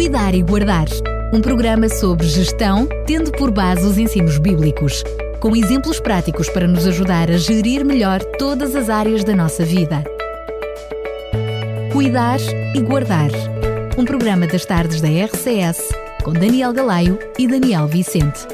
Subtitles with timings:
[0.00, 0.86] Cuidar e Guardar.
[1.30, 5.04] Um programa sobre gestão, tendo por base os ensinos bíblicos,
[5.40, 10.02] com exemplos práticos para nos ajudar a gerir melhor todas as áreas da nossa vida.
[11.92, 12.40] Cuidar
[12.74, 13.28] e Guardar.
[13.98, 15.90] Um programa das tardes da RCS,
[16.24, 18.48] com Daniel Galaio e Daniel Vicente.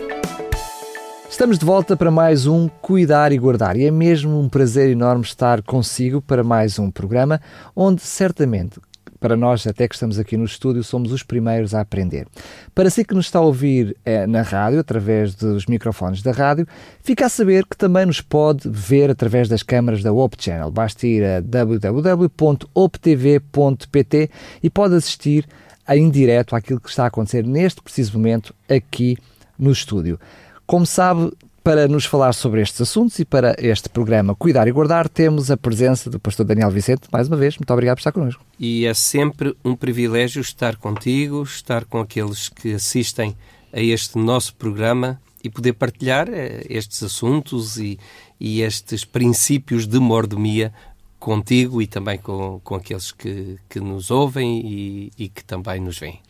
[1.30, 5.22] Estamos de volta para mais um Cuidar e Guardar e é mesmo um prazer enorme
[5.22, 7.40] estar consigo para mais um programa
[7.76, 8.80] onde certamente
[9.21, 12.27] para nós, até que estamos aqui no estúdio, somos os primeiros a aprender.
[12.74, 16.66] Para si que nos está a ouvir é, na rádio, através dos microfones da rádio,
[17.02, 20.71] fica a saber que também nos pode ver através das câmaras da Op Channel.
[20.71, 22.30] Basta ir a www.optv.pt
[24.62, 25.46] e pode assistir
[25.88, 29.16] em direto àquilo que está a acontecer neste preciso momento aqui
[29.59, 30.19] no estúdio.
[30.66, 31.30] Como sabe,
[31.66, 35.57] para nos falar sobre estes assuntos e para este programa Cuidar e Guardar, temos a
[35.57, 37.09] presença do pastor Daniel Vicente.
[37.11, 38.45] Mais uma vez, muito obrigado por estar connosco.
[38.57, 43.37] E é sempre um privilégio estar contigo, estar com aqueles que assistem
[43.73, 47.99] a este nosso programa e poder partilhar eh, estes assuntos e,
[48.38, 50.73] e estes princípios de mordomia
[51.18, 55.99] contigo e também com, com aqueles que, que nos ouvem e, e que também nos
[55.99, 56.21] veem.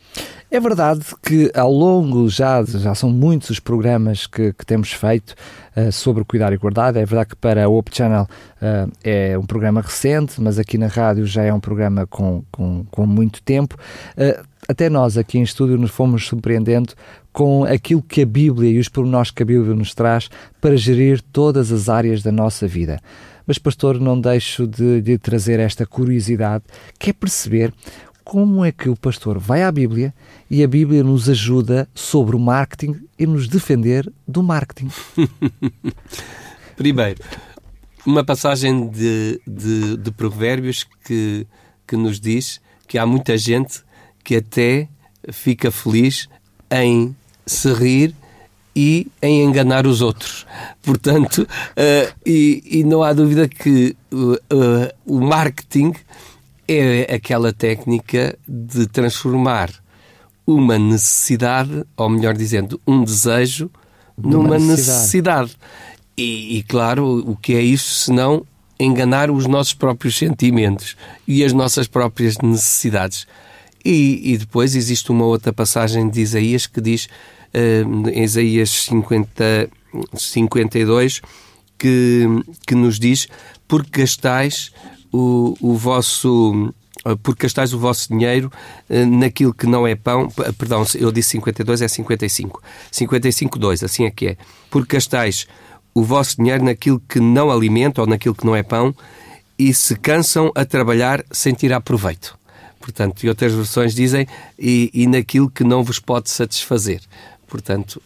[0.49, 5.35] É verdade que ao longo já, já são muitos os programas que, que temos feito
[5.75, 6.95] uh, sobre cuidar e guardar.
[6.95, 10.87] É verdade que para a Op Channel uh, é um programa recente, mas aqui na
[10.87, 13.75] rádio já é um programa com, com, com muito tempo.
[14.17, 16.93] Uh, até nós aqui em estúdio nos fomos surpreendendo
[17.33, 20.29] com aquilo que a Bíblia e os pormenores que a Bíblia nos traz
[20.61, 23.01] para gerir todas as áreas da nossa vida.
[23.47, 26.65] Mas, pastor, não deixo de, de trazer esta curiosidade,
[26.99, 27.73] que é perceber
[28.27, 30.13] como é que o pastor vai à Bíblia
[30.51, 34.89] e a Bíblia nos ajuda sobre o marketing e nos defender do marketing.
[36.75, 37.23] Primeiro,
[38.05, 41.47] uma passagem de, de, de, provérbios que,
[41.87, 43.81] que nos diz que há muita gente
[44.25, 44.89] que até
[45.31, 46.27] fica feliz
[46.69, 48.13] em se rir
[48.75, 50.45] e em enganar os outros.
[50.81, 54.37] Portanto, uh, e, e, não há dúvida que uh, uh,
[55.05, 55.93] o marketing
[56.67, 59.71] é aquela técnica de transformar
[60.45, 63.69] uma necessidade, ou melhor dizendo, um desejo,
[64.17, 65.51] numa necessidade.
[65.51, 65.57] necessidade.
[66.17, 68.45] E, e, claro, o que é isso senão
[68.79, 70.95] enganar os nossos próprios sentimentos
[71.27, 73.27] e as nossas próprias necessidades.
[73.83, 77.07] E, e depois existe uma outra passagem de Isaías que diz,
[77.53, 79.69] uh, em Isaías 50,
[80.13, 81.21] 52,
[81.77, 82.25] que,
[82.65, 83.27] que nos diz:
[83.67, 84.71] Porque gastais
[85.11, 86.73] o, o vosso
[87.05, 88.51] eh, porque gastais o vosso dinheiro
[88.89, 92.61] eh, naquilo que não é pão, perdão, eu disse 52, é 55.
[92.91, 94.37] 55, 2, assim é que é.
[94.69, 95.47] Porque gastais
[95.93, 98.93] o vosso dinheiro naquilo que não alimenta ou naquilo que não é pão
[99.57, 102.37] e se cansam a trabalhar sem tirar proveito.
[102.79, 107.01] Portanto, e outras versões dizem, e, e naquilo que não vos pode satisfazer.
[107.47, 108.01] Portanto,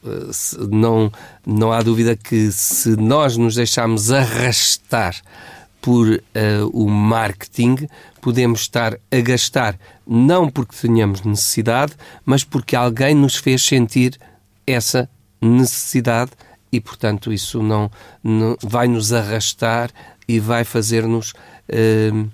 [0.72, 1.12] não,
[1.46, 5.16] não há dúvida que se nós nos deixarmos arrastar
[5.82, 6.22] por uh,
[6.72, 7.88] o marketing,
[8.22, 11.94] podemos estar a gastar não porque tenhamos necessidade,
[12.24, 14.20] mas porque alguém nos fez sentir
[14.68, 15.10] essa
[15.42, 16.32] necessidade
[16.72, 17.90] e, portanto, isso não,
[18.24, 19.90] não vai nos arrastar
[20.28, 21.32] e vai fazer-nos.
[21.68, 22.30] Uh,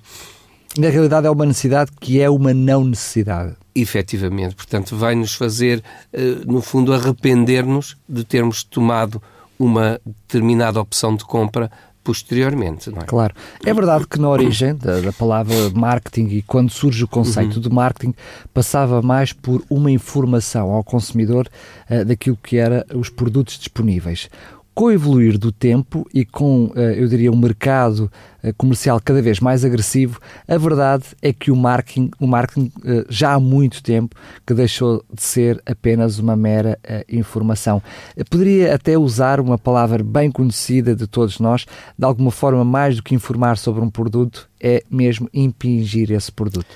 [0.77, 3.55] Na realidade, é uma necessidade que é uma não necessidade.
[3.73, 9.21] Efetivamente, portanto, vai nos fazer, uh, no fundo, arrepender-nos de termos tomado
[9.57, 11.71] uma determinada opção de compra
[12.07, 12.89] posteriormente.
[12.89, 13.05] Não é?
[13.05, 13.35] Claro.
[13.65, 17.61] É verdade que na origem da, da palavra marketing e quando surge o conceito uhum.
[17.61, 18.13] de marketing,
[18.53, 21.49] passava mais por uma informação ao consumidor
[21.91, 24.29] uh, daquilo que eram os produtos disponíveis
[24.77, 28.11] com o evoluir do tempo e com, eh, eu diria, um mercado
[28.43, 33.03] eh, comercial cada vez mais agressivo, a verdade é que o marketing, o marketing eh,
[33.09, 36.77] já há muito tempo que deixou de ser apenas uma mera
[37.09, 37.81] informação.
[38.29, 41.65] Poderia até usar uma palavra bem conhecida de todos nós,
[41.97, 46.67] de alguma forma mais do que informar sobre um produto, é mesmo impingir esse produto.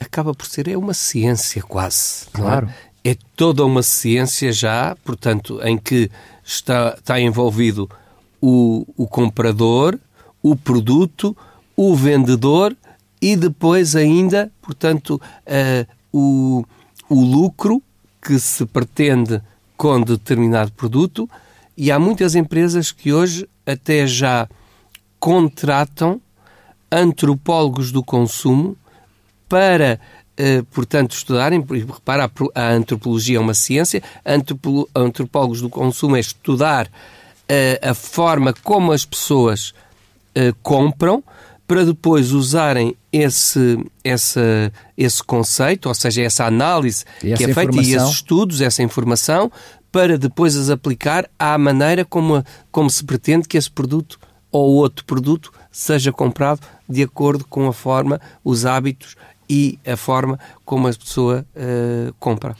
[0.00, 2.26] Acaba por ser é uma ciência quase.
[2.32, 2.36] É?
[2.38, 2.68] Claro.
[2.68, 2.89] É?
[3.04, 6.10] É toda uma ciência já, portanto, em que
[6.44, 7.88] está, está envolvido
[8.40, 9.98] o, o comprador,
[10.42, 11.36] o produto,
[11.76, 12.76] o vendedor
[13.20, 16.64] e depois ainda, portanto, uh, o,
[17.08, 17.82] o lucro
[18.20, 19.40] que se pretende
[19.76, 21.28] com determinado produto.
[21.76, 24.48] E há muitas empresas que hoje até já
[25.18, 26.20] contratam
[26.92, 28.76] antropólogos do consumo
[29.48, 30.00] para
[30.70, 34.02] portanto, estudarem, repara, a antropologia é uma ciência,
[34.94, 39.74] antropólogos do consumo é estudar uh, a forma como as pessoas
[40.36, 41.22] uh, compram,
[41.66, 44.40] para depois usarem esse, esse,
[44.96, 48.82] esse conceito, ou seja, essa análise E que essa é feita e esses estudos, essa
[48.82, 49.52] informação,
[49.92, 54.18] para depois as aplicar à maneira como, como se pretende que esse produto
[54.50, 59.14] ou outro produto seja comprado de acordo com a forma, os hábitos
[59.50, 62.54] e a forma como a pessoa eh, compra.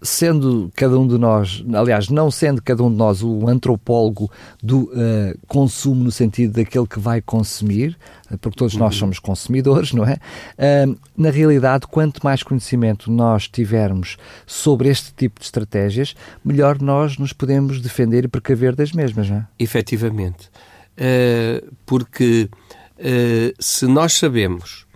[0.00, 4.30] Sendo cada um de nós, aliás, não sendo cada um de nós o antropólogo
[4.62, 7.98] do eh, consumo no sentido daquele que vai consumir,
[8.30, 10.18] eh, porque todos nós somos consumidores, não é?
[10.56, 16.14] Ah, na realidade, quanto mais conhecimento nós tivermos sobre este tipo de estratégias,
[16.44, 19.46] melhor nós nos podemos defender e precaver das mesmas, não é?
[19.58, 20.48] Efetivamente.
[20.96, 22.48] Eh, porque
[22.96, 24.86] eh, se nós sabemos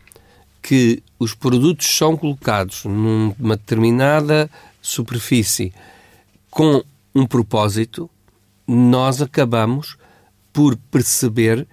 [0.63, 5.73] que os produtos são colocados numa determinada superfície
[6.51, 6.83] com
[7.15, 8.11] um propósito,
[8.67, 9.97] nós acabamos
[10.53, 11.67] por perceber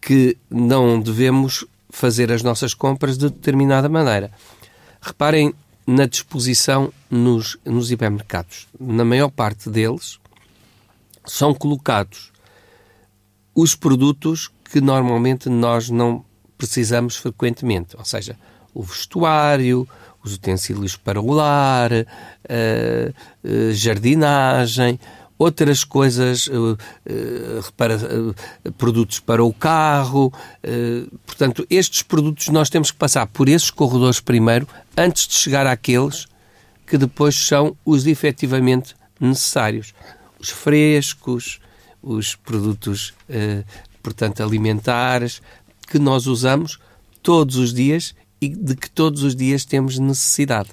[0.00, 4.30] que não devemos fazer as nossas compras de determinada maneira.
[5.00, 5.52] Reparem
[5.86, 8.68] na disposição nos, nos hipermercados.
[8.78, 10.18] Na maior parte deles
[11.26, 12.32] são colocados
[13.54, 16.24] os produtos que normalmente nós não
[16.56, 18.38] precisamos frequentemente, ou seja,
[18.74, 19.88] o vestuário,
[20.22, 24.98] os utensílios para o lar, a, a jardinagem,
[25.38, 27.98] outras coisas, eh, eh, para,
[28.78, 30.32] produtos para o carro.
[31.26, 34.66] portanto, estes produtos nós temos que passar por esses corredores primeiro,
[34.96, 36.26] antes de chegar àqueles
[36.86, 39.94] que depois são os efetivamente necessários.
[40.38, 41.60] Os frescos,
[42.02, 43.14] os produtos,
[44.02, 45.40] portanto, alimentares,
[45.88, 46.78] que nós usamos
[47.22, 50.70] todos os dias e de que todos os dias temos necessidade.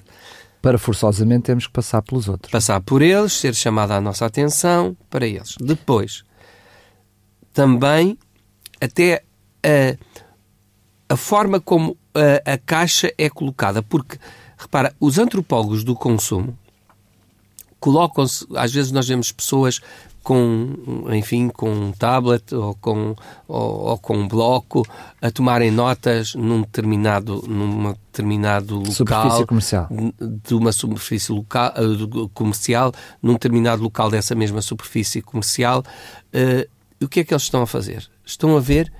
[0.60, 2.52] Para forçosamente temos que passar pelos outros.
[2.52, 5.56] Passar por eles, ser chamada a nossa atenção para eles.
[5.60, 6.24] Depois,
[7.52, 8.16] também,
[8.80, 9.24] até
[9.64, 14.18] a, a forma como a, a caixa é colocada, porque,
[14.56, 16.56] repara, os antropólogos do consumo
[17.80, 19.80] colocam-se, às vezes nós vemos pessoas
[20.22, 23.14] com, enfim, com um tablet ou com,
[23.48, 24.86] ou, ou com um bloco
[25.20, 29.88] a tomarem notas num determinado, num determinado local Superfície comercial.
[30.20, 32.92] de uma superfície local, eh, comercial,
[33.22, 35.82] num determinado local dessa mesma superfície comercial.
[36.32, 38.08] e o que é que eles estão a fazer?
[38.24, 38.92] Estão a ver,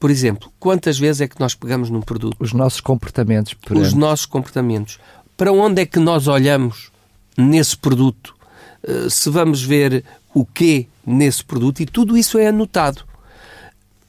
[0.00, 3.94] por exemplo, quantas vezes é que nós pegamos num produto, Os nossos comportamentos os perante
[3.96, 4.98] nossos comportamentos,
[5.36, 6.90] para onde é que nós olhamos
[7.36, 8.34] nesse produto,
[8.82, 10.04] eh, se vamos ver
[10.34, 13.04] o quê nesse produto, e tudo isso é anotado.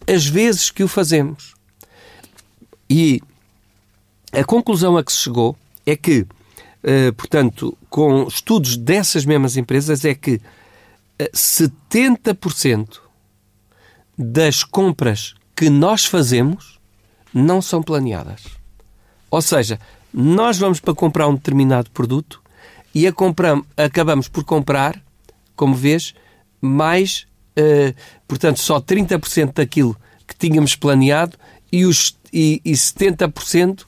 [0.08, 1.54] As vezes que o fazemos.
[2.90, 3.22] E
[4.34, 5.56] a conclusão a que se chegou
[5.86, 6.26] é que,
[6.84, 10.42] eh, portanto, com estudos dessas mesmas empresas, é que
[11.18, 13.00] eh, 70%
[14.18, 16.80] das compras que nós fazemos
[17.34, 18.44] não são planeadas.
[19.30, 19.80] Ou seja,
[20.14, 22.42] nós vamos para comprar um determinado produto
[22.94, 25.00] e a compram- acabamos por comprar,
[25.60, 26.14] como vês,
[26.62, 27.94] mais, eh,
[28.26, 29.94] portanto, só 30% daquilo
[30.26, 31.36] que tínhamos planeado
[31.70, 33.84] e, os, e, e 70%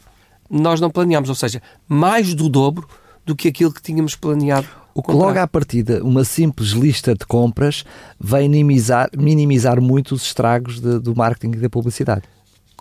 [0.49, 1.29] nós não planeámos.
[1.29, 2.85] Ou seja, mais do dobro
[3.25, 4.67] do que aquilo que tínhamos planeado.
[4.93, 7.85] O que logo à partida, uma simples lista de compras
[8.19, 12.23] vai minimizar, minimizar muito os estragos de- do marketing e da publicidade.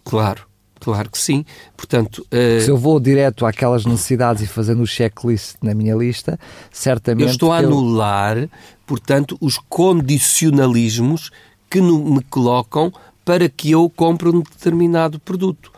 [0.04, 0.42] Claro,
[0.80, 1.44] claro que sim.
[1.76, 6.38] Portanto, eh, Se eu vou direto àquelas necessidades e fazendo o checklist na minha lista,
[6.72, 7.26] certamente.
[7.26, 8.48] Eu estou a eu- anular,
[8.86, 11.30] portanto, os condicionalismos
[11.68, 12.92] que no- me colocam
[13.24, 15.70] para que eu compre um determinado produto.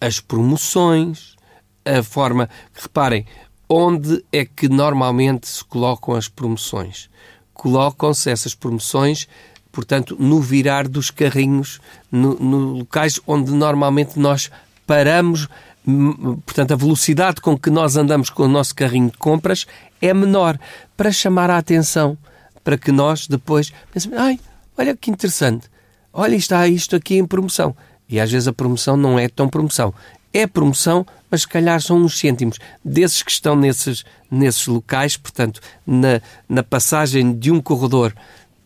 [0.00, 1.34] As promoções,
[1.84, 2.48] a forma.
[2.72, 3.26] Reparem,
[3.68, 7.08] onde é que normalmente se colocam as promoções?
[7.52, 9.26] Colocam-se essas promoções,
[9.74, 14.50] portanto, no virar dos carrinhos, no, no locais onde normalmente nós
[14.86, 15.48] paramos.
[16.46, 19.66] Portanto, a velocidade com que nós andamos com o nosso carrinho de compras
[20.00, 20.58] é menor
[20.96, 22.16] para chamar a atenção,
[22.62, 24.38] para que nós depois pensemos: ai,
[24.78, 25.68] olha que interessante,
[26.12, 27.76] olha, está isto aqui em promoção.
[28.08, 29.92] E às vezes a promoção não é tão promoção.
[30.32, 35.60] É promoção, mas se calhar são uns cêntimos desses que estão nesses, nesses locais, portanto,
[35.86, 38.14] na, na passagem de um corredor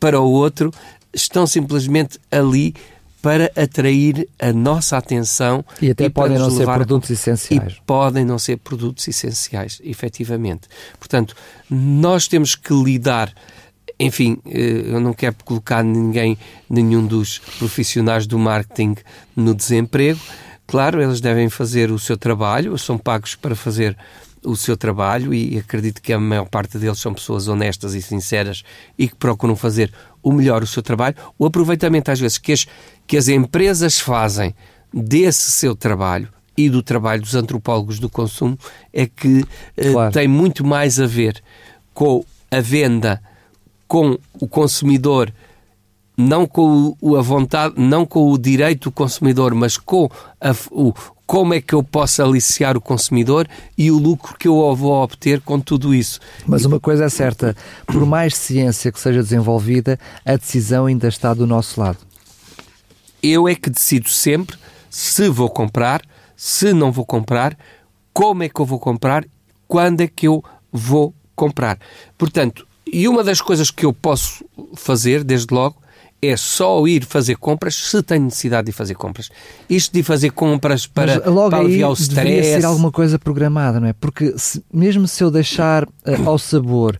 [0.00, 0.72] para o outro,
[1.12, 2.74] estão simplesmente ali
[3.20, 7.72] para atrair a nossa atenção E até para podem não ser produtos essenciais.
[7.72, 10.68] E podem não ser produtos essenciais, efetivamente.
[10.98, 11.34] Portanto,
[11.68, 13.32] nós temos que lidar.
[13.98, 16.38] Enfim, eh, eu não quero colocar ninguém,
[16.70, 18.96] nenhum dos profissionais do marketing
[19.34, 20.20] no desemprego.
[20.66, 23.96] Claro, eles devem fazer o seu trabalho, são pagos para fazer
[24.48, 28.62] o seu trabalho e acredito que a maior parte deles são pessoas honestas e sinceras
[28.98, 31.14] e que procuram fazer o melhor o seu trabalho.
[31.38, 32.66] O aproveitamento, às vezes, que as,
[33.06, 34.54] que as empresas fazem
[34.92, 38.58] desse seu trabalho e do trabalho dos antropólogos do consumo
[38.92, 40.12] é que uh, Claro.
[40.12, 41.42] tem muito mais a ver
[41.92, 43.22] com a venda,
[43.86, 45.32] com o consumidor,
[46.20, 50.10] não com o- a vontade, não com o direito do consumidor, mas com
[50.40, 50.92] a o
[51.24, 53.46] como é que eu posso aliciar o consumidor
[53.76, 56.18] e o lucro que eu vou obter com tudo isso.
[56.46, 57.54] Mas uma coisa é certa,
[57.86, 61.98] por mais ciência que seja desenvolvida, a decisão ainda está do nosso lado.
[63.22, 64.56] Eu é que decido sempre
[64.88, 66.00] se vou comprar,
[66.34, 67.56] se não vou comprar,
[68.12, 69.22] como é que eu vou comprar,
[69.66, 71.78] quando é que eu vou comprar.
[72.16, 74.42] Portanto, e uma das coisas que eu posso
[74.76, 75.76] fazer, desde logo,
[76.20, 79.30] é só ir fazer compras se tenho necessidade de fazer compras.
[79.70, 82.60] Isto de fazer compras para, Mas logo para aí aliviar o deveria stress.
[82.60, 83.92] ser alguma coisa programada, não é?
[83.92, 86.98] Porque se- mesmo se eu deixar eh, ao sabor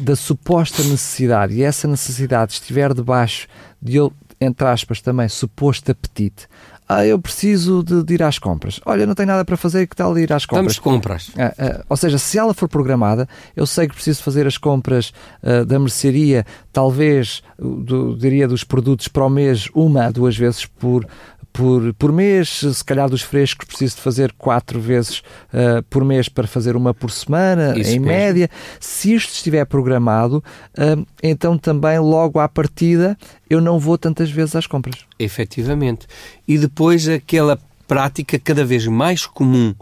[0.00, 3.46] da suposta necessidade e essa necessidade estiver debaixo
[3.80, 6.48] de eu, entre aspas, também suposto apetite,
[6.88, 8.80] ah, eu preciso de, de ir às compras.
[8.86, 10.74] Olha, não tenho nada para fazer, que tal ir às compras?
[10.74, 11.30] de compras.
[11.36, 15.12] Ah, ah, ou seja, se ela for programada, eu sei que preciso fazer as compras
[15.42, 20.64] ah, da mercearia, talvez, do, diria, dos produtos para o mês, uma a duas vezes
[20.64, 21.06] por,
[21.56, 22.60] por, por mês.
[22.60, 25.22] Se calhar dos frescos preciso de fazer quatro vezes
[25.52, 28.06] ah, por mês para fazer uma por semana, Isso em mesmo.
[28.06, 28.50] média.
[28.78, 30.44] Se isto estiver programado,
[30.76, 33.16] ah, então também logo à partida
[33.48, 34.96] eu não vou tantas vezes às compras.
[35.18, 36.06] Efetivamente.
[36.46, 37.58] E depois aquela
[37.88, 39.74] prática cada vez mais comum,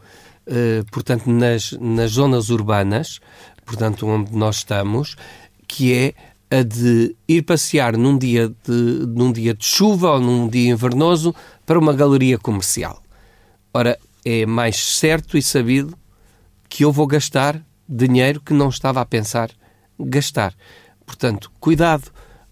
[0.47, 3.19] eh, portanto, nas, nas zonas urbanas,
[3.65, 5.17] portanto, onde nós estamos,
[5.67, 6.15] que é
[6.59, 11.35] a de ir passear num dia de, num dia de chuva ou num dia invernoso
[11.67, 13.03] para uma galeria comercial.
[13.73, 15.97] Ora, é mais certo e sabido
[16.69, 19.51] que eu vou gastar dinheiro que não estava a pensar
[19.99, 20.55] gastar.
[21.05, 22.11] Portanto, cuidado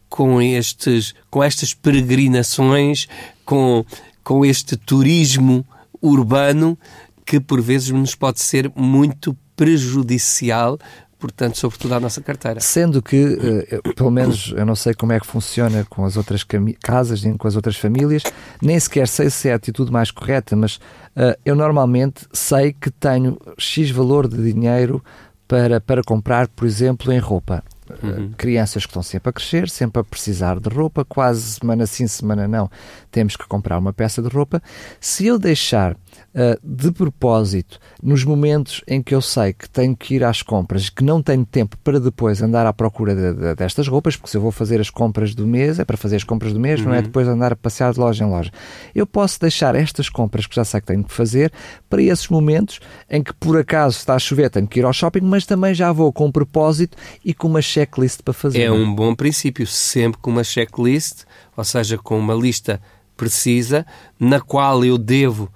[0.09, 3.09] com estes, com estas peregrinações,
[3.45, 3.85] com,
[4.23, 5.67] com este turismo
[6.01, 6.79] urbano
[7.25, 10.79] que por vezes nos pode ser muito prejudicial,
[11.23, 12.59] portanto, sobretudo à nossa carteira.
[12.59, 13.39] Sendo que,
[13.71, 16.45] eh, pelo menos, eu não sei como é que funciona com as outras
[16.83, 18.25] casas, com as outras famílias,
[18.61, 20.81] nem sequer sei se é a atitude mais correta, mas
[21.15, 25.01] eh, eu normalmente sei que tenho X valor de dinheiro
[25.47, 27.63] para, para comprar, por exemplo, em roupa.
[28.03, 32.07] Eh, Crianças que estão sempre a crescer, sempre a precisar de roupa, quase semana sim,
[32.07, 32.71] semana não,
[33.11, 34.63] temos que comprar uma peça de roupa.
[35.01, 35.97] Se eu deixar
[36.35, 40.89] eh, de propósito, nos momentos em que eu sei que tenho que ir às compras,
[40.89, 44.37] que não tenho tempo para depois andar à procura de- de- destas roupas, porque se
[44.37, 46.93] eu vou fazer as compras do mês, é para fazer as compras do mês, não
[46.95, 48.51] é depois andar a passear de loja em loja.
[48.95, 51.53] Eu posso deixar estas compras que já sei que tenho que fazer
[51.89, 52.81] para esses momentos
[53.11, 55.93] em que por acaso está a chover, tenho que ir ao shopping, mas também já
[55.93, 58.63] vou com um propósito e com uma checklist para fazer.
[58.63, 61.25] É um bom princípio, sempre com uma checklist,
[61.57, 62.81] ou seja, com uma lista
[63.17, 63.87] precisa,
[64.19, 65.49] na qual eu devo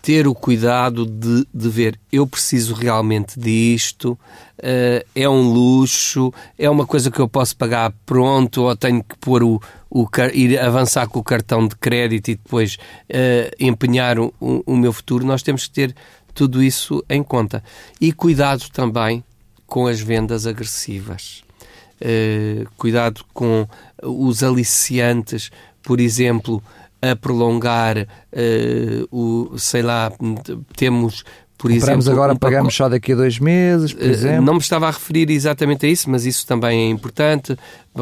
[0.00, 4.18] ter o cuidado de, de ver eu preciso realmente disto,
[4.58, 9.16] eh, é um luxo, é uma coisa que eu posso pagar pronto, ou tenho que
[9.18, 14.34] pôr o, o ir avançar com o cartão de crédito e depois eh, empenhar o-
[14.40, 15.24] o meu futuro.
[15.24, 15.94] Nós temos que ter
[16.34, 17.62] tudo isso em conta.
[18.00, 19.22] E cuidado também
[19.68, 21.44] com as vendas agressivas.
[22.04, 23.64] Eh, cuidado com
[24.02, 25.52] os aliciantes,
[25.84, 26.60] por exemplo,
[27.00, 30.10] a prolongar eh, o, sei lá,
[30.76, 31.22] temos,
[31.56, 34.44] por Compramos exemplo, agora, um pagamos só daqui a dois meses, por eh, exemplo.
[34.44, 37.56] Não me estava a referir exatamente a isso, mas isso também é importante.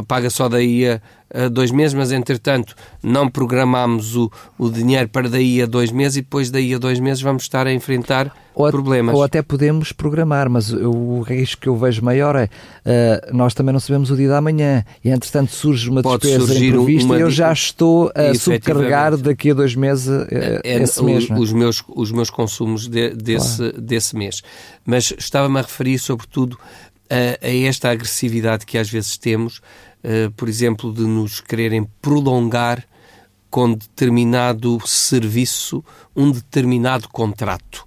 [0.08, 0.98] Paga só daí a,
[1.32, 6.16] a dois meses, mas entretanto não programamos o, o dinheiro para daí a dois meses
[6.18, 9.14] e depois daí a dois meses vamos estar a enfrentar Ou, problemas.
[9.14, 12.48] ou até podemos programar, mas eu- o risco que eu vejo maior é
[12.84, 16.46] eh, nós também não sabemos o dia da manhã e entretanto surge uma Pode despesa
[16.46, 20.82] surgir imprevista uma e eu já estou a subcarregar daqui a dois meses eh, é
[20.82, 21.30] esse mês.
[21.30, 21.34] é?
[21.34, 24.42] os, meus, os meus consumos de- desse, desse mês.
[24.84, 26.58] Mas estava-me a referir, sobretudo,
[27.08, 29.60] a, a esta agressividade que às vezes temos,
[30.02, 32.84] eh, por exemplo, de nos quererem prolongar
[33.50, 37.84] com determinado serviço um determinado contrato,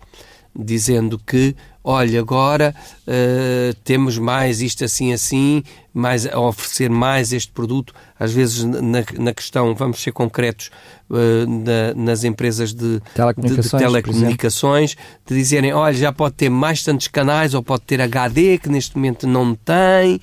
[0.56, 2.76] dizendo que, olha, agora
[3.08, 7.94] eh, temos mais isto assim assim, mais, a oferecer mais este produto.
[8.20, 10.70] Às vezes, na, na questão, vamos ser concretos,
[11.12, 16.50] eh, na- nas empresas de, Telecomunicações, de, de telecomunicações, de dizerem, olha, já pode ter
[16.50, 20.20] mais tantos canais, ou pode ter HD, que neste momento não tem.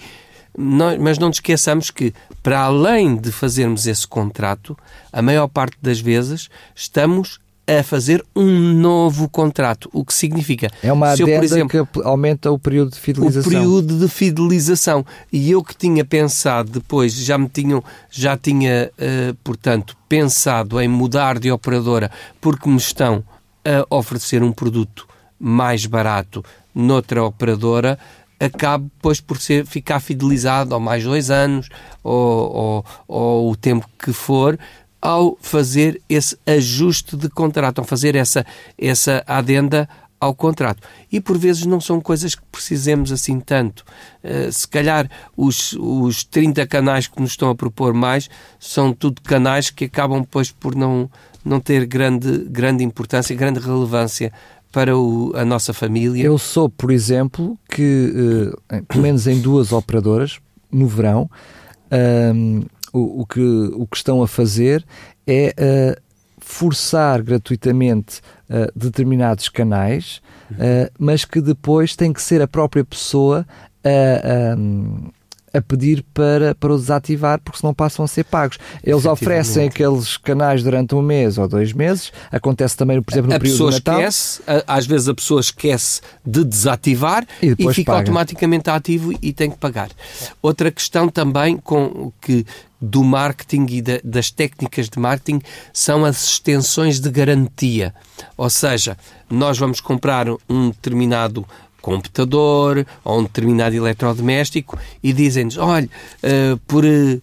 [0.61, 2.13] Nós- mas não nos esqueçamos que,
[2.43, 4.77] para além de fazermos esse contrato,
[5.13, 9.89] a maior parte das vezes estamos a fazer um novo contrato.
[9.93, 10.69] O que significa?
[10.83, 13.51] É uma se eu, adenda por exemplo, que aumenta o período de o fidelização.
[13.53, 15.07] período de fidelização.
[15.33, 20.89] E eu que tinha pensado depois, já me tinham, já tinha, eh, portanto, pensado em
[20.89, 23.23] mudar de operadora porque me estão
[23.65, 25.07] a oferecer um produto
[25.39, 27.99] mais barato noutra operadora,
[28.41, 31.69] acabo depois por ser, ficar fidelizado ao mais dois anos
[32.03, 34.59] ou, ou, ou o tempo que for
[35.01, 38.45] ao fazer esse ajuste de contrato, ao fazer essa,
[38.77, 39.89] essa adenda
[40.21, 40.87] ao contrato.
[41.11, 43.83] E por vezes não são coisas que precisemos assim tanto.
[44.23, 48.29] Uh, se calhar os, os 30 canais que nos estão a propor mais
[48.59, 51.11] são tudo canais que acabam depois por não,
[51.43, 54.31] não ter grande, grande importância, grande relevância
[54.73, 56.25] para o, a nossa família.
[56.25, 60.39] Eu sou, por exemplo, que uh, pelo menos em duas operadoras,
[60.71, 61.29] no verão,
[62.35, 62.63] um,
[62.93, 64.85] o, o, que, o que estão a fazer
[65.27, 66.01] é uh,
[66.39, 70.21] forçar gratuitamente uh, determinados canais,
[70.99, 73.47] mas que depois tem que ser a própria pessoa
[73.85, 74.57] a.
[75.53, 78.57] A pedir para, para o desativar porque senão passam a ser pagos.
[78.85, 82.13] Eles oferecem aqueles canais durante um mês ou dois meses.
[82.31, 83.95] Acontece também, por exemplo, no a período pessoa do Natal.
[84.01, 87.99] esquece, às vezes a pessoa esquece de desativar E e, fica paga.
[87.99, 89.91] automaticamente ativo e tem que pagar.
[90.41, 92.47] Outra questão também com que
[92.81, 95.41] do marketing e da- das técnicas de marketing
[95.73, 97.93] são as extensões de garantia.
[98.37, 98.97] Ou seja,
[99.29, 101.45] nós vamos comprar um determinado
[101.81, 105.89] computador ou um determinado eletrodoméstico e dizem-nos, olha,
[106.23, 107.21] eh, por, eh,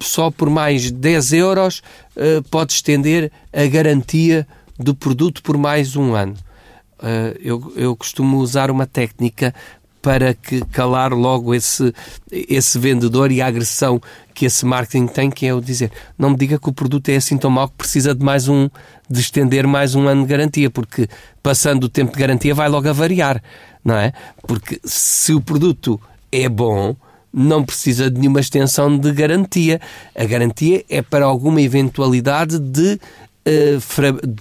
[0.00, 1.82] só por mais 10 euros
[2.16, 4.46] eh, pode estender a garantia
[4.78, 6.34] do produto por mais um ano.
[7.40, 9.54] Eu, eu costumo usar uma técnica
[10.06, 11.92] para que calar logo esse,
[12.30, 14.00] esse vendedor e a agressão
[14.32, 17.16] que esse marketing tem, que é o dizer, não me diga que o produto é
[17.16, 18.70] assim tão mau que precisa de mais um,
[19.10, 21.08] de estender mais um ano de garantia, porque
[21.42, 23.42] passando o tempo de garantia vai logo a variar,
[23.84, 24.12] não é?
[24.46, 26.94] Porque se o produto é bom,
[27.34, 29.80] não precisa de nenhuma extensão de garantia.
[30.14, 33.00] A garantia é para alguma eventualidade de,
[33.44, 33.78] eh,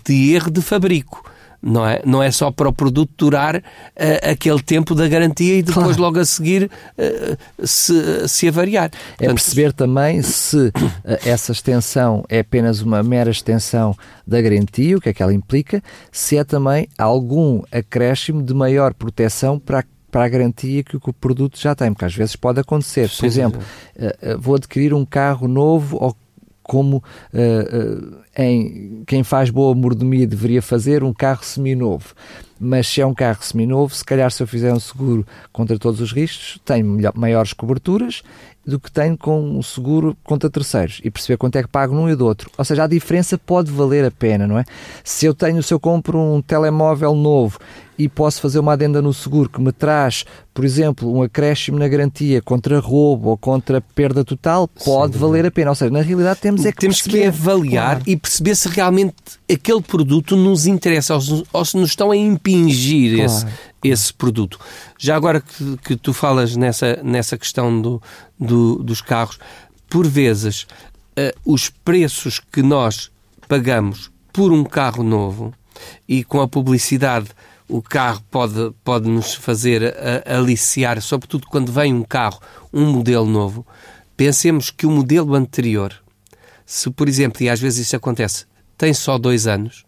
[0.06, 1.24] de erro de fabrico.
[1.68, 3.56] Não é, não é só para o produto durar
[3.96, 6.02] eh, aquele tempo da garantia e depois Claro.
[6.04, 8.86] logo a seguir eh, se, se avariar.
[8.86, 10.72] É Portanto, perceber também se
[11.04, 15.34] eh, essa extensão é apenas uma mera extensão da garantia, o que é que ela
[15.34, 20.96] implica, se é também algum acréscimo de maior proteção para a para a garantia que
[20.96, 23.10] o produto já tem, porque às vezes pode acontecer.
[23.10, 23.60] Por exemplo,
[24.40, 26.16] vou adquirir um carro novo ou
[26.68, 32.14] como eh, eh, em quem faz boa mordomia deveria fazer um carro seminovo.
[32.60, 36.00] Mas se é um carro seminovo, se calhar se eu fizer um seguro contra todos
[36.02, 38.24] os riscos, tenho melhor- maiores coberturas
[38.66, 42.10] do que tenho com um seguro contra terceiros e perceber quanto é que pago num
[42.10, 42.50] e do outro.
[42.58, 44.64] Ou seja, a diferença pode valer a pena, não é?
[45.04, 47.60] Se eu tenho, se eu compro um telemóvel novo
[47.98, 51.88] e posso fazer uma adenda no seguro que me traz, por exemplo, um acréscimo na
[51.88, 55.70] garantia contra roubo ou contra perda total, pode valer a pena.
[55.72, 57.28] Ou seja, na realidade temos é que temos que perceber.
[57.28, 58.04] avaliar Claro.
[58.06, 59.16] e perceber se realmente
[59.52, 63.46] aquele produto nos interessa ou se, ou se nos estão a impingir Claro, esse,
[63.84, 64.60] esse produto.
[65.00, 68.02] Já agora que, que tu falas nessa, nessa questão do,
[68.40, 69.40] do- dos carros,
[69.90, 70.68] por vezes
[71.16, 73.10] eh, os preços que nós
[73.48, 75.54] pagamos por um carro novo
[76.10, 77.28] e com a publicidade
[77.68, 82.40] o carro pode, pode nos fazer aliciar, sobretudo quando vem um carro,
[82.74, 83.66] um modelo novo.
[84.16, 85.94] Pensemos que o modelo anterior,
[86.66, 88.46] se por exemplo, e às vezes isso acontece,
[88.78, 89.84] tem só dois anos,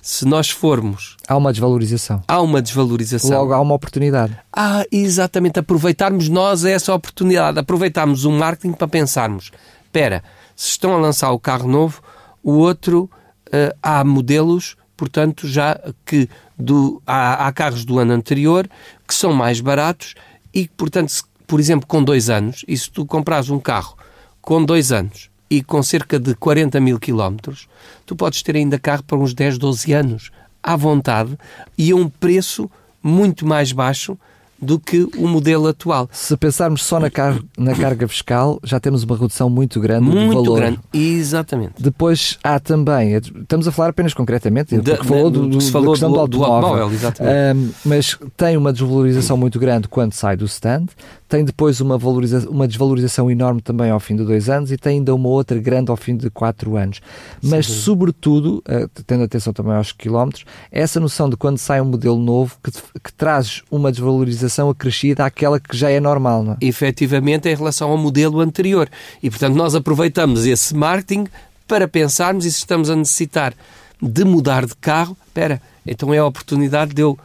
[0.00, 2.24] se nós formos, Há uma desvalorização.
[2.26, 3.30] há uma desvalorização.
[3.38, 4.36] Logo há uma oportunidade.
[4.52, 9.52] Ah, exatamente, aproveitarmos nós essa oportunidade, aproveitarmos o marketing para pensarmos,
[9.84, 10.24] espera,
[10.56, 12.02] se estão a lançar o carro novo,
[12.42, 13.08] o outro,
[13.52, 18.70] eh, há modelos, portanto, já que do, há, há carros do ano anterior
[19.04, 20.14] que são mais baratos
[20.54, 23.96] e, portanto, se, por exemplo, com dois anos, e se tu compras um carro
[24.40, 27.66] com dois anos e com cerca de 40 mil quilómetros,
[28.06, 30.30] tu podes ter ainda carro para uns 10, 12 anos,
[30.62, 31.36] à vontade,
[31.76, 32.70] e a um preço
[33.02, 34.16] muito mais baixo
[34.62, 36.08] do que o modelo atual.
[36.12, 40.16] Se pensarmos só na, car- na carga fiscal, já temos uma redução muito grande do
[40.16, 40.56] Muito valor.
[40.60, 40.78] grande.
[40.92, 41.72] Exatamente.
[41.78, 45.60] Depois há também, estamos a falar apenas concretamente, Da- porque falou da- do, do do,
[45.60, 46.68] se da falou questão do- do, do automóvel.
[46.68, 47.34] automóvel, exatamente.
[47.36, 50.86] Ahm, mas tem uma desvalorização muito grande quando sai do stand,
[51.28, 51.98] tem depois uma,
[52.48, 55.90] uma desvalorização enorme também ao fim de dois anos e tem ainda uma outra grande
[55.90, 57.00] ao fim de quatro anos.
[57.42, 62.18] Mas, sobretudo, ah, tendo atenção também aos quilómetros, essa noção de quando sai um modelo
[62.18, 66.42] novo que, que traz uma desvalorização acrescida àquela que já é normal.
[66.42, 66.56] Não é?
[66.60, 68.88] efetivamente em relação ao modelo anterior.
[69.22, 71.26] E, portanto, nós aproveitamos esse marketing
[71.66, 73.54] para pensarmos e se estamos a necessitar
[74.00, 77.18] de mudar de carro, espera, então é a oportunidade de eu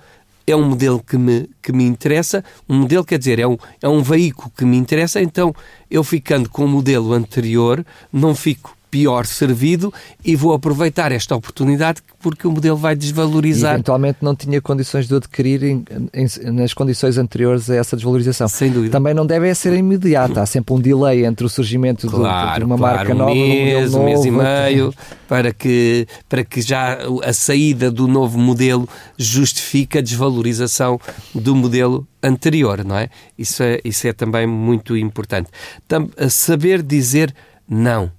[0.49, 3.89] é um modelo que me, que me interessa, um modelo quer dizer, é um, é
[3.89, 5.53] um veículo que me interessa, então
[5.91, 12.01] eu ficando com o modelo anterior, não fico pior servido e vou aproveitar esta oportunidade
[12.19, 13.71] porque o modelo vai desvalorizar.
[13.71, 18.47] E, eventualmente não tinha condições de adquirir em, em, nas condições anteriores a essa desvalorização.
[18.47, 18.91] Sem dúvida.
[18.91, 22.65] Também não deve ser imediata, há sempre um delay entre o surgimento claro, de, de
[22.65, 24.93] uma claro, marca um nova mês, um mês e novo, meio,
[25.27, 30.99] para que, para que já a saída do novo modelo justifique a desvalorização
[31.33, 33.09] do modelo anterior, não é?
[33.37, 35.49] Isso é, isso é também muito importante.
[35.87, 37.33] Tam, saber dizer
[37.69, 38.11] não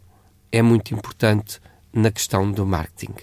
[0.50, 1.60] é muito importante
[1.92, 3.14] na questão do marketing.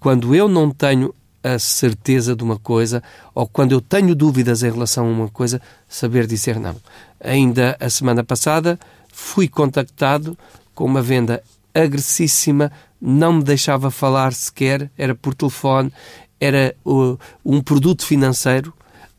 [0.00, 3.02] Quando eu não tenho a certeza de uma coisa
[3.32, 6.74] ou quando eu tenho dúvidas em relação a uma coisa, saber dizer não.
[7.20, 8.78] Ainda a semana passada
[9.12, 10.36] fui contactado
[10.74, 15.92] com uma venda agressíssima, não me deixava falar sequer, era por telefone,
[16.40, 18.74] era uh, um produto financeiro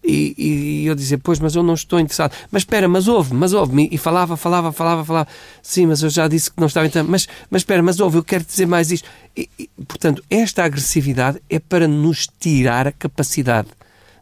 [0.07, 2.33] e, e, eu dizia, pois, mas eu não estou interessado.
[2.49, 3.89] Mas espera, mas ouve, mas ouve-me.
[3.91, 5.27] E falava, falava, falava, falava.
[5.61, 7.11] Sim, mas eu já disse que não estava interessado.
[7.11, 9.09] Mas, mas espera, mas ouve, eu quero dizer mais isto.
[9.35, 13.67] E, e, portanto, esta agressividade é para nos tirar a capacidade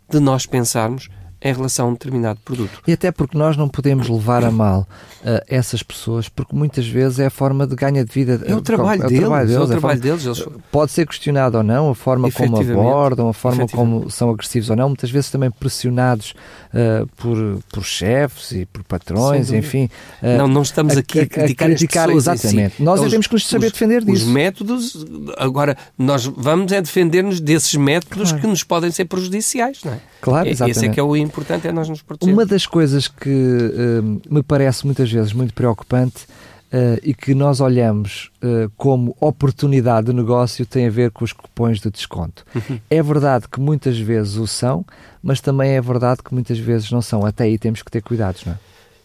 [0.10, 1.08] de nós pensarmos
[1.42, 2.82] em relação a um determinado produto.
[2.88, 4.88] E até porque nós não podemos levar a mal
[5.22, 8.42] uh, essas pessoas, porque muitas vezes é a forma de ganho de vida.
[8.46, 9.62] É o trabalho, é o deles, trabalho deles.
[9.62, 10.26] É o trabalho deles.
[10.26, 10.46] Eles...
[10.72, 14.76] Pode ser questionado ou não, a forma como abordam, a forma como são agressivos ou
[14.76, 16.34] não, muitas vezes também pressionados
[16.74, 17.38] uh, por,
[17.72, 19.90] por chefes e por patrões, enfim.
[20.22, 22.78] Uh, não, não estamos aqui a, a criticar, a criticar exatamente.
[22.78, 22.84] Si.
[22.84, 24.26] Nós os, temos que nos saber os, defender disso.
[24.26, 25.06] Os métodos,
[25.38, 28.42] agora, nós vamos é defender-nos desses métodos claro.
[28.42, 30.00] que nos podem ser prejudiciais, não é?
[30.22, 30.78] Claro, exatamente.
[30.78, 32.38] Esse é que é o importante, é nós nos protegermos.
[32.38, 37.60] Uma das coisas que uh, me parece muitas vezes muito preocupante uh, e que nós
[37.60, 42.46] olhamos uh, como oportunidade de negócio tem a ver com os cupons de desconto.
[42.54, 42.80] Uhum.
[42.90, 44.86] É verdade que muitas vezes o são,
[45.22, 47.26] mas também é verdade que muitas vezes não são.
[47.26, 48.58] Até aí temos que ter cuidados, não é?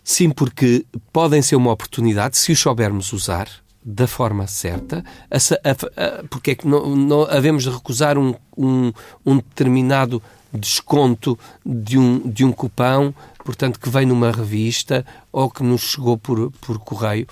[0.03, 3.49] Sim, porque podem ser uma oportunidade se os soubermos usar
[3.83, 8.35] da forma certa, a, a, a, porque é que não, não havemos de recusar um,
[8.57, 8.93] um,
[9.25, 15.63] um determinado desconto de um, de um cupão, portanto, que vem numa revista ou que
[15.63, 17.27] nos chegou por, por correio.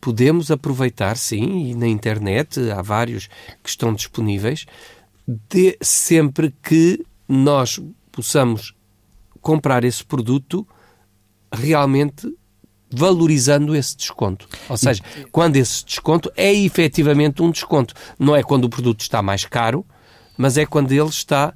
[0.00, 3.28] Podemos aproveitar, sim, e na internet há vários
[3.62, 4.66] que estão disponíveis,
[5.26, 7.80] de, sempre que nós
[8.12, 8.74] possamos
[9.40, 10.66] comprar esse produto
[11.52, 12.32] realmente
[12.90, 14.48] valorizando esse desconto.
[14.68, 17.94] Ou seja, quando esse desconto é efetivamente um desconto.
[18.18, 19.84] Não é quando o produto está mais caro,
[20.36, 21.52] mas é quando ele está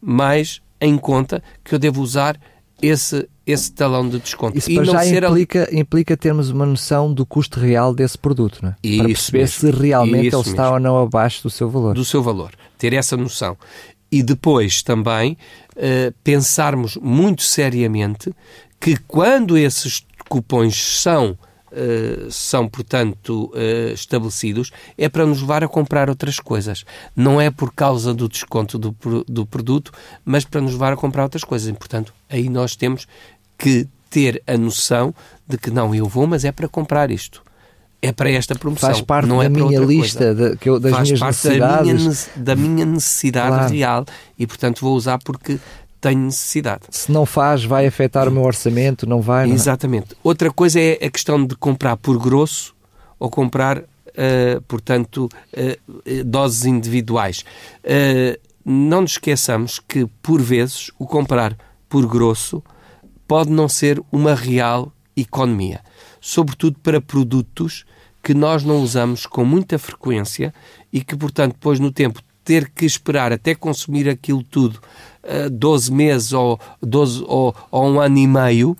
[0.00, 2.38] mais em conta que eu devo usar
[2.80, 4.56] esse, esse talão de desconto.
[4.56, 5.78] Isso e já implica, ali...
[5.80, 8.76] implica termos uma noção do custo real desse produto, não é?
[8.82, 9.54] Isso para perceber mesmo.
[9.54, 10.50] se realmente Isso ele mesmo.
[10.52, 11.94] está ou não abaixo do seu valor.
[11.94, 12.52] Do seu valor.
[12.78, 13.56] Ter essa noção.
[14.10, 15.36] E depois também
[15.76, 18.32] uh, pensarmos muito seriamente
[18.80, 21.38] que quando esses cupons são
[21.72, 26.84] Uh, são, portanto, uh, estabelecidos, é para nos levar a comprar outras coisas.
[27.14, 28.94] Não é por causa do desconto do,
[29.28, 29.92] do produto,
[30.24, 31.68] mas para nos levar a comprar outras coisas.
[31.68, 33.06] E, portanto, aí nós temos
[33.56, 35.14] que ter a noção
[35.46, 37.42] de que não, eu vou, mas é para comprar isto.
[38.02, 38.88] É para esta promoção.
[38.88, 41.84] Faz parte não da é minha lista de, que eu, das Faz minhas parte necessidades.
[41.84, 43.72] Da minha, da minha necessidade claro.
[43.72, 44.06] real
[44.38, 45.58] e, portanto, vou usar porque
[46.00, 46.82] tenho necessidade.
[46.90, 49.46] Se não faz, vai afetar o meu orçamento, não vai?
[49.46, 49.56] Não é?
[49.56, 50.16] Exatamente.
[50.22, 52.74] Outra coisa é a questão de comprar por grosso
[53.18, 57.44] ou comprar, uh, portanto, uh, doses individuais.
[57.84, 61.56] Uh, não nos esqueçamos que, por vezes, o comprar
[61.88, 62.62] por grosso
[63.26, 65.80] pode não ser uma real economia.
[66.20, 67.84] Sobretudo para produtos
[68.22, 70.52] que nós não usamos com muita frequência
[70.92, 74.80] e que, portanto, depois no tempo ter que esperar até consumir aquilo tudo
[75.50, 78.76] 12 meses ou, 12, ou, ou um ano e meio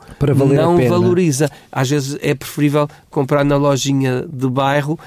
[0.46, 1.50] não valoriza.
[1.70, 4.98] Às vezes é preferível comprar na lojinha de bairro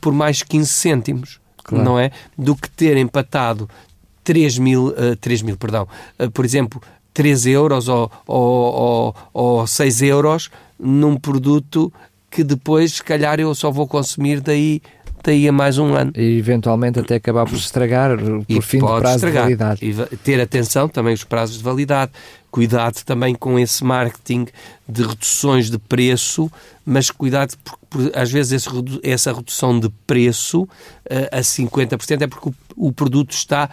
[0.00, 1.84] por mais 15 cêntimos, claro.
[1.84, 2.10] não é?
[2.36, 3.68] Do que ter empatado
[4.22, 6.80] 3 mil, uh, 3 mil perdão, uh, por exemplo,
[7.12, 11.92] 3 euros ou, ou, ou, ou 6 euros num produto
[12.30, 14.82] que depois, se calhar, eu só vou consumir daí
[15.24, 16.12] daí a mais um ano.
[16.16, 19.48] E eventualmente até acabar por estragar por e fim do prazo estragar.
[19.48, 19.80] de validade.
[19.84, 22.12] E ter atenção também os prazos de validade.
[22.50, 24.46] Cuidado também com esse marketing
[24.88, 26.50] de reduções de preço,
[26.86, 28.68] mas cuidado porque às vezes esse,
[29.02, 30.68] essa redução de preço uh,
[31.32, 33.68] a 50% é porque o, o produto está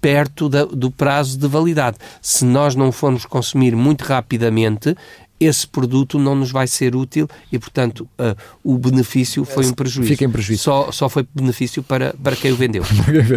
[0.00, 1.96] perto da, do prazo de validade.
[2.22, 4.96] Se nós não formos consumir muito rapidamente,
[5.40, 10.10] esse produto não nos vai ser útil e, portanto, uh, o benefício foi um prejuízo.
[10.10, 10.62] Fica em prejuízo.
[10.62, 12.84] Só, só foi benefício para, para quem o vendeu.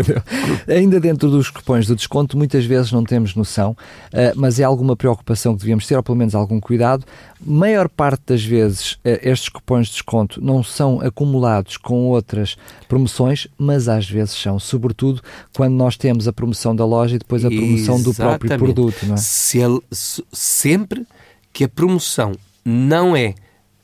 [0.67, 4.97] Ainda dentro dos cupons de desconto, muitas vezes não temos noção, uh, mas é alguma
[4.97, 7.05] preocupação que devíamos ter, ou pelo menos algum cuidado.
[7.45, 12.57] Maior parte das vezes, uh, estes cupons de desconto não são acumulados com outras
[12.89, 15.21] promoções, mas às vezes são, sobretudo
[15.55, 18.03] quando nós temos a promoção da loja e depois a promoção Exatamente.
[18.03, 19.05] do próprio produto.
[19.05, 19.17] Não é?
[19.17, 21.05] Se ele, se, sempre
[21.53, 22.33] que a promoção
[22.65, 23.35] não é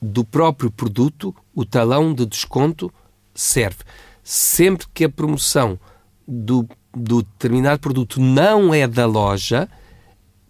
[0.02, 2.92] do próprio produto, o talão de desconto
[3.34, 3.80] serve.
[4.24, 5.80] Sempre que a promoção
[6.28, 9.70] do, do determinado produto não é da loja,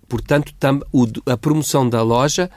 [0.07, 2.49] portanto, tam, o, a promoção da loja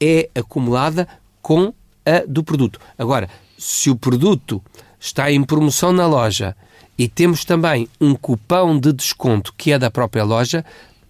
[0.00, 1.06] é acumulada
[1.40, 1.72] com
[2.04, 2.80] a do produto.
[2.98, 4.62] Agora, se o produto
[4.98, 6.56] está em promoção na loja
[6.98, 10.64] e temos também um cupão de desconto que é da própria loja,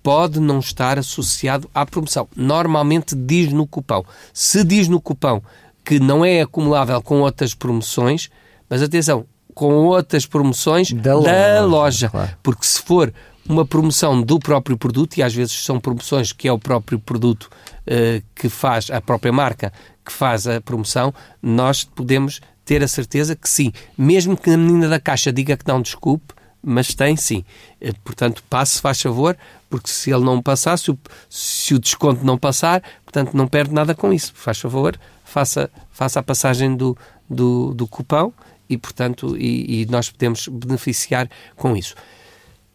[0.06, 2.28] pode não estar associado à promoção.
[2.36, 4.04] Normalmente diz no cupão.
[4.32, 5.42] Se diz no cupão
[5.84, 8.30] que não é acumulável com outras promoções,
[8.70, 12.30] mas atenção, com outras promoções da, da loja, loja claro.
[12.40, 13.12] porque se for
[13.48, 17.50] uma promoção do próprio produto, e às vezes são promoções que é o próprio produto
[17.88, 19.72] uh, que faz, a própria marca
[20.04, 24.88] que faz a promoção, nós podemos ter a certeza que sim, mesmo que a menina
[24.88, 26.32] da caixa diga que não desculpe,
[26.68, 27.44] mas tem sim.
[27.80, 29.36] Eh, portanto, passe, faz favor,
[29.70, 30.98] porque se ele não passar, se o,
[31.30, 34.32] se o desconto não passar, portanto, não perde nada com isso.
[34.34, 36.98] Faz favor, faça, faça a passagem do,
[37.30, 38.34] do, do cupão
[38.68, 41.94] e, portanto, e, e nós podemos beneficiar com isso.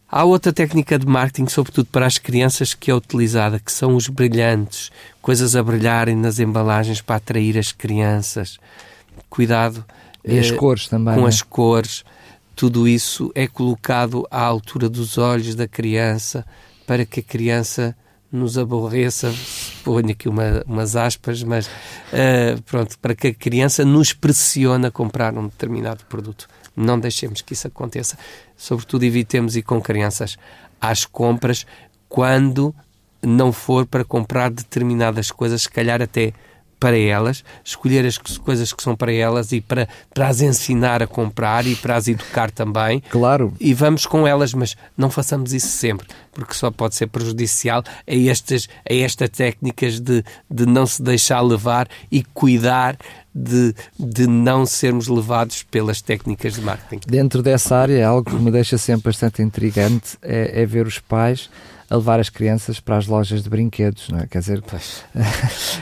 [0.09, 4.07] Há outra técnica de marketing, sobretudo para as crianças, que é utilizada, que são os
[4.07, 4.89] brilhantes,
[5.21, 8.57] coisas a brilharem nas embalagens para atrair as crianças.
[9.29, 9.83] Cuidado.
[10.23, 11.15] E as eh, cores também.
[11.15, 11.27] Com né?
[11.27, 12.03] as cores
[12.61, 16.45] tudo isso é colocado à altura dos olhos da criança
[16.85, 17.97] para que a criança
[18.31, 19.33] nos aborreça,
[19.83, 24.91] ponho aqui uma, umas aspas, mas uh, pronto, para que a criança nos pressione a
[24.91, 26.47] comprar um determinado produto.
[26.75, 28.15] Não deixemos que isso aconteça.
[28.55, 30.37] Sobretudo evitemos ir com crianças
[30.79, 31.65] às compras
[32.07, 32.75] quando
[33.23, 36.31] não for para comprar determinadas coisas, se calhar até
[36.81, 41.05] para elas, escolher as coisas que são para elas e para, para as ensinar a
[41.05, 43.03] comprar e para as educar também.
[43.11, 43.53] Claro.
[43.59, 48.15] E vamos com elas, mas não façamos isso sempre, porque só pode ser prejudicial a
[48.15, 52.97] estas, a estas técnicas de, de não se deixar levar e cuidar
[53.33, 56.99] de, de não sermos levados pelas técnicas de marketing.
[57.07, 61.47] Dentro dessa área, algo que me deixa sempre bastante intrigante é, é ver os pais
[61.91, 64.25] a levar as crianças para as lojas de brinquedos, não é?
[64.25, 64.63] Quer dizer,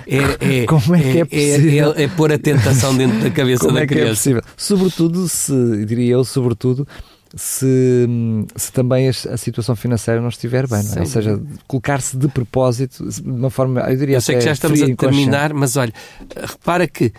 [0.08, 1.94] é, é, como é, que é, é possível?
[1.96, 4.06] É, é, pôr a tentação dentro da cabeça como da é criança.
[4.06, 4.42] Que é possível?
[4.58, 6.88] Sobretudo se, diria eu, sobretudo
[7.36, 8.08] se,
[8.56, 11.00] se também a, situação financeira não estiver bem, não é?
[11.02, 14.82] ou seja, colocar-se de propósito de uma forma, eu diria Eu sei que já estamos
[14.82, 15.94] a terminar, mas olha,
[16.36, 17.14] repara que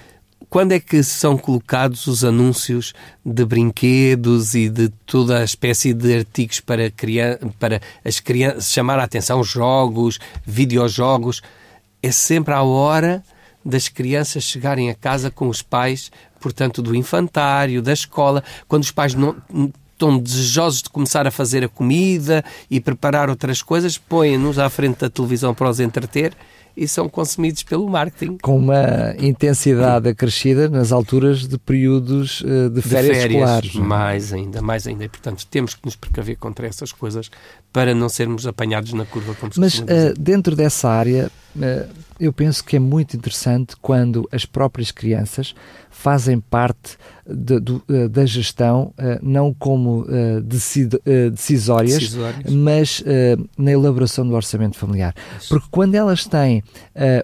[0.50, 2.92] quando é que são colocados os anúncios
[3.24, 6.92] de brinquedos e de toda a espécie de artigos para,
[7.58, 11.40] para as crianças chamar a atenção, jogos, videojogos?
[12.02, 13.22] É sempre à hora
[13.64, 16.10] das crianças chegarem a casa com os pais,
[16.40, 19.36] portanto, do infantário, da escola, quando os pais não
[19.92, 24.98] estão desejosos de começar a fazer a comida e preparar outras coisas, põem-nos à frente
[24.98, 26.34] da televisão para os entreter
[26.76, 28.38] e são consumidos pelo marketing.
[28.38, 33.76] Com uma intensidade acrescida nas alturas de períodos uh, de, férias, de férias escolares.
[33.76, 33.78] É?
[33.78, 35.04] Mais ainda, mais ainda.
[35.04, 37.30] E, portanto, temos que nos precaver contra essas coisas
[37.72, 39.84] para não sermos apanhados na curva, como se Mas uh,
[40.18, 41.88] dentro dessa área, uh,
[42.20, 45.54] eu penso que é muito interessante quando as próprias crianças
[45.88, 50.94] fazem parte de, de, eh, da gestão, uh, não como uh, decid,
[51.32, 53.02] decisórias, decisórias, mas
[53.56, 55.14] na elaboração do orçamento familiar.
[55.38, 55.48] Isso.
[55.48, 56.62] Porque quando elas têm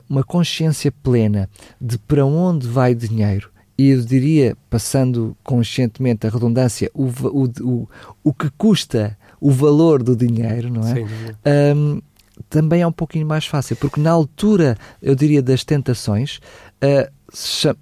[0.08, 1.48] uma consciência plena
[1.80, 7.44] de para onde vai o dinheiro, e eu diria, passando conscientemente a redundância, o, o,
[7.60, 7.88] o,
[8.24, 11.74] o que custa o valor do dinheiro, não é?
[11.74, 12.00] Um,
[12.48, 16.38] também é um pouquinho mais fácil, porque na altura, eu diria, das tentações,
[16.82, 17.10] uh,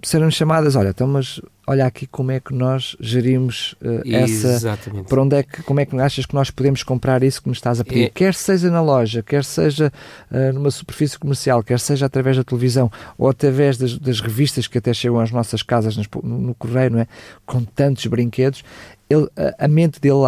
[0.01, 4.47] serão chamadas, olha, então, mas olha aqui como é que nós gerimos uh, essa.
[4.49, 5.07] Exatamente.
[5.07, 7.57] Para onde é que, como é que achas que nós podemos comprar isso que nos
[7.57, 8.05] estás a pedir?
[8.05, 8.09] É...
[8.09, 9.91] Quer seja na loja, quer seja
[10.31, 14.77] uh, numa superfície comercial, quer seja através da televisão ou através das, das revistas que
[14.77, 17.07] até chegam às nossas casas no, no correio, não é?
[17.45, 18.63] Com tantos brinquedos,
[19.09, 19.27] ele,
[19.59, 20.25] a mente dele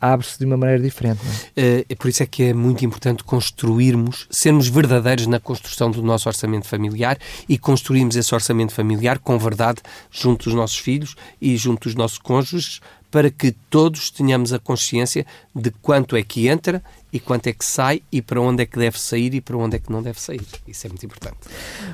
[0.00, 1.20] abre-se abre de uma maneira diferente.
[1.56, 1.84] É?
[1.88, 6.28] é por isso é que é muito importante construirmos, sermos verdadeiros na construção do nosso
[6.28, 7.18] orçamento familiar
[7.48, 12.18] e construirmos esse orçamento familiar com verdade junto dos nossos filhos e junto dos nossos
[12.18, 17.52] cônjuges para que todos tenhamos a consciência de quanto é que entra e quanto é
[17.52, 20.02] que sai e para onde é que deve sair e para onde é que não
[20.02, 20.42] deve sair.
[20.66, 21.38] Isso é muito importante.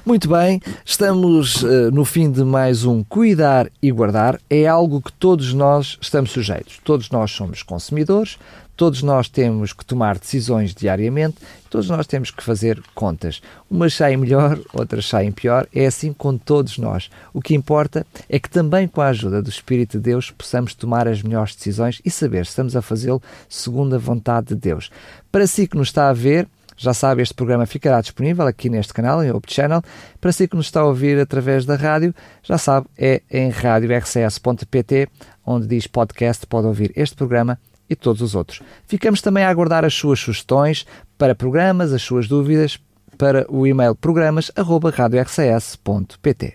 [0.04, 4.40] Muito bem, estamos uh, no fim de mais um Cuidar e Guardar.
[4.50, 6.80] É algo que todos nós estamos sujeitos.
[6.84, 8.38] Todos nós somos consumidores,
[8.76, 11.36] Todos nós temos que tomar decisões diariamente,
[11.70, 13.40] todos nós temos que fazer contas.
[13.70, 17.10] Umas saem melhor, outras saem pior, é assim com todos nós.
[17.32, 21.06] O que importa é que também com a ajuda do Espírito de Deus possamos tomar
[21.06, 24.90] as melhores decisões e saber se estamos a fazê-lo segundo a vontade de Deus.
[25.30, 28.92] Para si que nos está a ver, já sabe, este programa ficará disponível aqui neste
[28.92, 29.82] canal, em Hope Channel.
[30.20, 35.08] Para si que nos está a ouvir através da rádio, já sabe, é em radiorcs.pt,
[35.46, 38.62] onde diz podcast, pode ouvir este programa e todos os outros.
[38.86, 40.86] Ficamos também a aguardar as suas sugestões
[41.18, 42.78] para programas, as suas dúvidas,
[43.16, 46.54] para o e-mail programas.radiorcs.pt.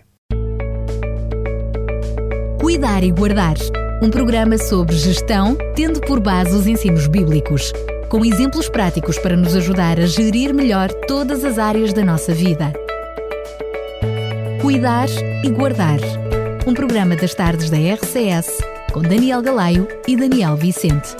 [2.60, 3.56] Cuidar e Guardar
[4.02, 7.74] um programa sobre gestão, tendo por base os ensinos bíblicos,
[8.08, 12.72] com exemplos práticos para nos ajudar a gerir melhor todas as áreas da nossa vida.
[14.62, 15.10] Cuidar
[15.44, 16.00] e Guardar
[16.66, 21.16] um programa das tardes da RCS com Daniel Galaio e Daniel Vicente.